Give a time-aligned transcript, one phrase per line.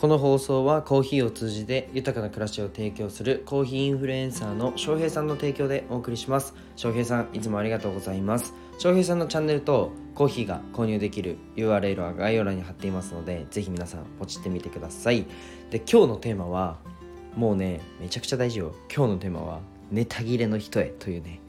[0.00, 6.54] この放送はコーヒーを通じて豊かな暮らしを提供するコーヒーインフルエンサーの翔平さんの提供でお送りします。
[6.74, 8.54] 翔平さんいつもありがとうございます。
[8.78, 15.26] 翔平さんのチャンネルとコーヒーが購入できる URL は概要欄に貼っていますのでぜひ皆さんポチってみてください。
[15.68, 16.78] で今日のテーマは
[17.36, 18.74] もうねめちゃくちゃ大事よ。
[18.90, 19.60] 今日のテーマは
[19.90, 21.40] ネタ切れの人へというね。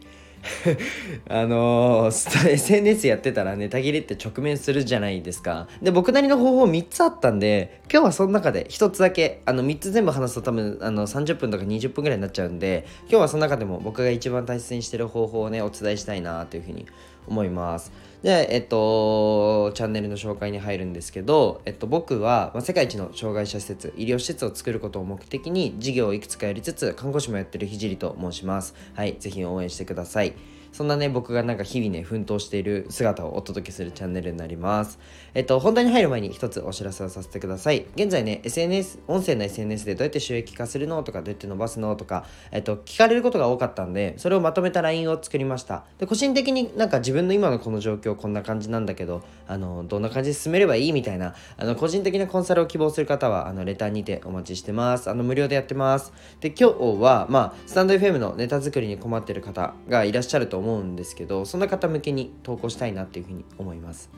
[1.30, 5.68] あのー、SNS やってたらネタ切れって直面するじゃないですか。
[5.82, 16.86] で、僕なりの方法3つあったんで、今日はその中で1つだけ、あの3つ全部話すと多分あの30分とか20分ぐらいになっちゃうんで、今日はその中でも僕が一番大切にしてる方法をね、お伝えしたいなというふうに
[17.28, 17.92] 思います。
[18.24, 28.76] で、えっと、チャンネルの紹介に入るんですけど、えっと、僕は、まあ、世界一の障害者施設、医療施設を作ることを目的に、事業をいくつかやりつつ、看護師もやってるひじりと申します。
[28.94, 30.34] はい、ぜひ応援してください。
[30.72, 35.00] そんなね、僕がなんか日々ね、奮闘している姿をお届けするチャンネルになります。
[35.34, 37.88] えっと、本題に入る前に一つお知らせをさせてください。
[37.96, 45.84] 現在ね、SNS、音声の SNS でどうやって収益化するのとか、どうやって伸ばすのとか、えっと、聞かれることが多かったんで、それをまとめた LINE を作りました。
[45.98, 55.10] で、個人的になんか自分の今のこの状況こんな感じなんだけど、あの、どんな感じで進めればいいみたいな、あの、個人的なコンサルを希望する方は、あの、レターにてお待ちしてます。
[55.10, 56.14] あの、無料でやってます。
[56.40, 64.10] で、今日は、まあ、スタンド FM のネタ作りに困ってる方がいらっしゃると思うんですけど、そんな方向けに投稿したいなっていうふうに思います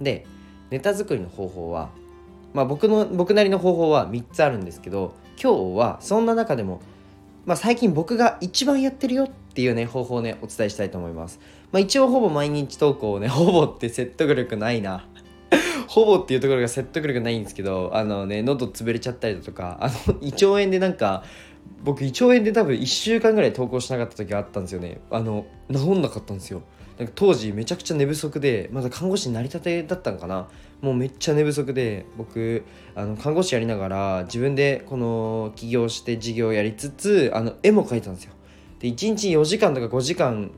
[0.00, 0.26] で
[0.70, 1.90] ネタ作りの方法は
[2.54, 6.80] まあ僕の僕なりの方法は3つあるんですけど今日はそんな中でも
[7.48, 11.40] まあ、最近僕が一番やってるよっていうね方法をねお伝えしたいと思います、
[11.72, 15.08] まあ、一応ほぼ毎日投稿をね ほぼって説得力ないな。
[15.88, 21.24] ほぼっていうところが説得力ないんですけどあのね喉潰れちゃったりだとかあの胃腸炎でなんか
[21.82, 25.00] 僕胃腸炎で多分1週間ぐらい投稿しなかった時があったんですよね。
[25.10, 26.60] あの治んなかったんですよ。
[26.98, 30.48] なんか当時めちゃくちゃ寝不足でまだ看護師になりたてだったのかな。
[30.80, 38.32] もうめっちゃ寝不足で僕あの看護師やりながら自分でこの起業して事業やりつつあの絵も描いたんですよ。
[38.78, 40.52] で1日4時間とか5時間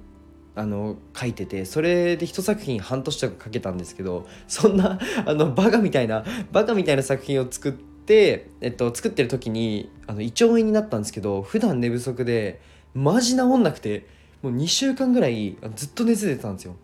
[0.54, 12.60] あの書いててそれで一作品半年とか書けたんですけどそんなあのバカみたいなバカみたいな作品を作って、えっと、作ってる時にあの胃腸炎になったんですけど普段寝不足で
[12.94, 14.06] マジ治んなくて
[14.42, 16.76] もう2週間ぐらいずっと熱出てたんですよ。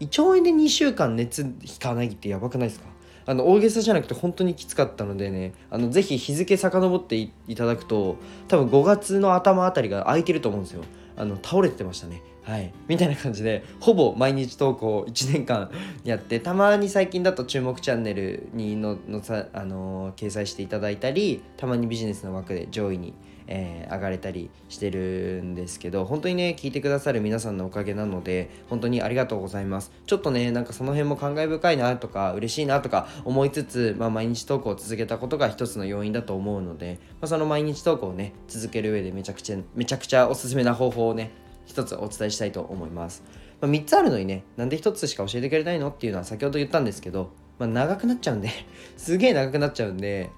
[0.00, 2.86] 胃腸炎で2週間熱引かないってやばくないですか？
[3.26, 8.16] あの大げさじゃなくて本当にきつかったのでねあのぜひ日付遡っていただくと
[8.48, 10.82] 多分5月の頭あたりが空いてると思うんですよ。
[11.16, 12.20] あの倒れてましたね。
[12.44, 12.72] はい。
[12.88, 15.70] みたいな感じでほぼ毎日投稿1年間
[16.04, 23.14] やってたまに最近だと注目チャンネルにののさ、あのー、掲載していただいたりたまにビジネスの枠で上位に
[23.46, 29.92] えー、上がれたりしてるんですけど本当にね聞いてくださる皆さんのおかげなので本当にありがとうございます。
[30.06, 41.30] ちょっとねなんかその辺も感慨深いなとか嬉しいなとか思いつつ、まあ、毎日投稿を続けたことが一つの要因だと思うので、まあ、その毎日投稿をね続ける上でめちゃくちゃめちゃくちゃおすすめな方法をね
[41.66, 43.22] 一つお伝えしたいと思います、
[43.60, 48.50] まあ、3つあるのにねなんで1つしか教えてくれないのっていうのは先ほど言ったんですけど、まあ、長くなっちゃうんで
[48.96, 50.30] すげえ長くなっちゃうんで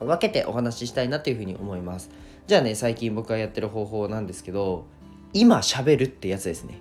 [0.00, 2.10] 分けてお話ししたいなっていうふうに思います。
[2.46, 4.86] じゃあね最近僕がやってる方法なんですけど
[5.34, 6.80] 今しゃべるってやつですね。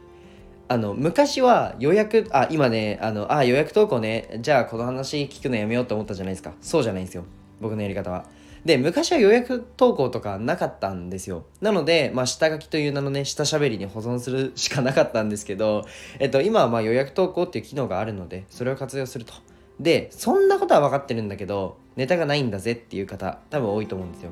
[0.69, 6.53] あの昔は予約あ今ねあのあ予約投稿ねじゃあこの話聞くのやめようと思ったじゃないですか。
[6.61, 7.23] そうじゃないんですよ。
[7.59, 8.25] 僕のやり方は。
[8.67, 15.85] で昔は予約投稿とかなかったんですよなので、まあ、下書きという名のね下しゃべりに保存するしかなかったんですけど、
[16.19, 19.33] えっと、今はま予約投稿っていう機能があるのでそれを活用すると
[19.79, 24.31] でそんなことは分かってるんだけどネタがないんだぜっていう方多分多いと思うんですよ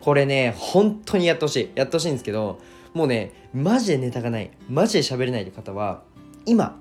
[0.00, 1.70] これね、本当にやってほしい。
[1.74, 2.58] やってほしいんですけど、
[2.94, 6.02] もうね、マジでネタがない、マジで喋れないって方は、
[6.46, 6.78] 今、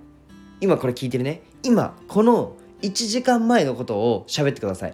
[0.61, 1.41] 今これ聞いてるね。
[1.63, 4.93] 今、この1時間前のことを喋ってください。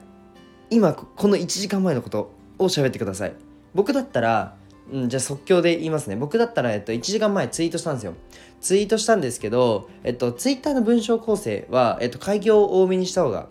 [0.69, 3.33] 今、この1時間前のことを喋ってください。
[3.73, 4.55] 僕だったら、
[4.91, 6.15] うん、じゃあ即興で言いますね。
[6.15, 8.13] 僕だったら、えっと、1時間前ツイートしたんですよ。
[8.61, 13.47] ツイートしたんですけど、えっと、ツイッターの文章構成は、えっと、開業を多めにした方が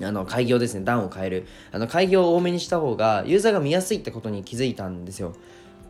[0.00, 5.34] あの開業ですね段を変えるあの開業を多めにした方がユーザーが見やすいってことに気づいたんですよ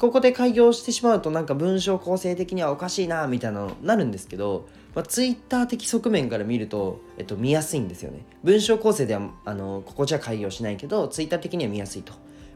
[0.02, 8.24] ここで開業してしまうとなんか文章構成的にはおかしいなみたいなのになるんですけど、まあ、ツイッター的側面から見ると、えっと、見やすいんですよね。
[8.44, 12.12] 文章構成ではあのここじゃ開業しないけどツイッター的には見やすいと。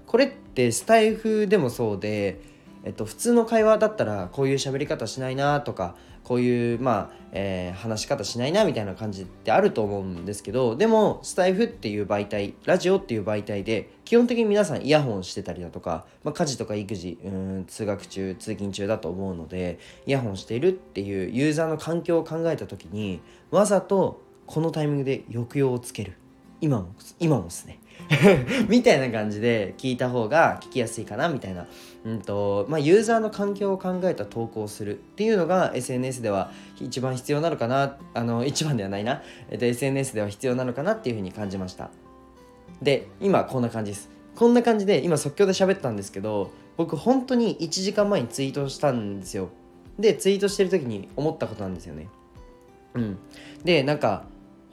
[0.06, 2.40] これってスタイフでもそうで
[2.86, 26.12] えっと、普通の会話だったらこういう喋り方しないなとかこういうまあ、えー、話し方しないなみたいな感じってあると思うんですけどでもスタイフっていう媒体ラジオっていう媒体で基本的に皆さんイヤホンしてたりだとか、まあ、家事とか育児うん通学中通勤中だと思うのでイヤホンしているっていうユーザーの環境を考えた時にわざとこのタイミングで抑揚をつける。
[26.60, 27.80] 今も今もですね。
[28.68, 31.66] みたいな感じで聞いた方が聞きやすいかなみたいな、
[32.04, 41.90] うんとまあ、ユーザーの環境を考えた投稿をするっていうのが SNS では一番必要なのかなあの一番ではないな、えっと、SNS では必要なのかなっていうふうに感じました。
[42.82, 44.10] で今こんな感じです。
[44.36, 49.48] こんな感じで今即興で喋ったんですけど僕本当に1時間前にツイートしたんですよ。
[49.98, 52.08] でツイートしてる時に思ったことなんですよね。
[52.94, 53.18] うん。
[53.64, 54.24] でなんか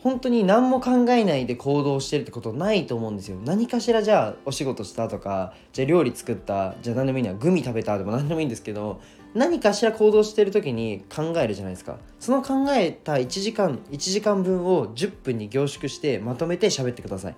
[0.03, 3.37] 本当に何も考えないで行動してるってことないと思うんですよ。
[3.45, 8.99] 何かしらじゃあお仕事したとかじゃあ料理作ったじゃあ何でもいいのはグミ食べたでも何でもいいんですけど
[9.33, 11.99] 何かしら行動してる時に考えるじゃないですか。
[12.19, 17.35] その考えた1時間1時間分を10分に凝縮してまとめて喋ってください。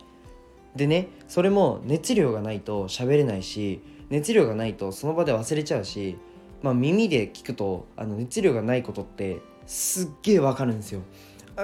[0.75, 3.79] でねそれも熱量がないと喋れないし
[4.09, 6.17] 熱量がないとその場で忘れちゃうし
[6.63, 11.01] まあ耳で聞くとあの熱量がないことってすっげえわかるんですよ。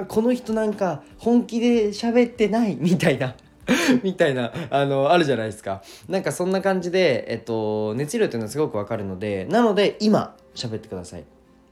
[0.08, 2.78] この人なんか本気で喋ってない？
[2.80, 3.36] みたいな。
[4.04, 5.82] みたいなあのあるじゃないですか。
[6.10, 11.24] なんかそんな感じで、えっと、熱量っていうのはすごくわかるのでなので今喋ってください、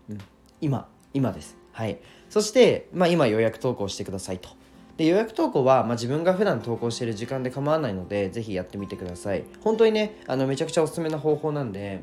[0.09, 0.17] うん、
[0.61, 1.57] 今今です。
[1.71, 1.97] はい。
[2.29, 4.49] そして、まあ、今予約投稿してくださいと。
[4.97, 9.43] で予約投稿は、まあ、自分が普段投稿している時間で構わないのでぜひやってみてください。
[9.61, 12.01] 本当にねあのめちゃくちゃおすすめな方法なんで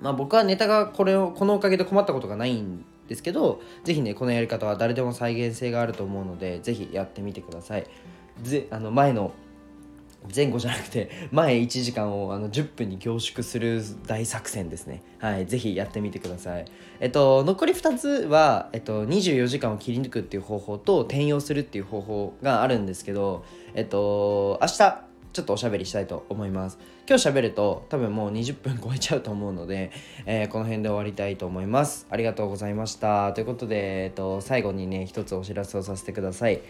[0.00, 7.86] まあ、僕はネタがこれをこのおかげで困ったことがないんですけど是非ねこのやり方は誰でも再現性があると思うので是非やってみてください。
[8.42, 9.32] ぜあの前の
[10.34, 15.02] 前後じゃなくて前1時間をあの10分に凝縮する大作戦ですね。
[15.18, 16.64] はい是非やってみてください。
[17.00, 23.44] えっと残り2つは、えっと、24時間を切り抜くっていう方法と転用するっていう方法があるんですけど
[23.74, 25.05] えっと明日
[25.36, 26.78] ちょっとおしゃべりしたいと思います。
[27.06, 29.90] 今日喋ると多分もう20分超えちゃうと思うので、
[30.24, 32.06] えー、この辺で終わりたいと思います。
[32.08, 33.34] ありがとうございました。
[33.34, 36.62] ということで、えっと、最後にね一つお知らせをさせてください。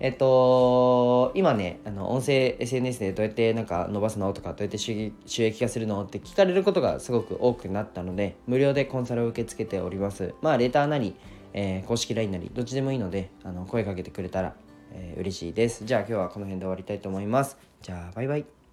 [0.00, 10.32] えっと今ねあの音声 SNS でどうやってなんか伸ばすのとかどうやって収益化するのって聞かれることがすごく多くなったので無料でコンサルを受け付けております。
[10.40, 11.14] まあレターなり、
[11.52, 14.54] えー、公式 LINE なりどっちでもいいのであの声かけてくれたら
[14.94, 15.84] えー、嬉しいです。
[15.84, 17.58] じゃあ今日はこの辺で終わりたいと思います。
[17.84, 18.63] じゃあバイバイ。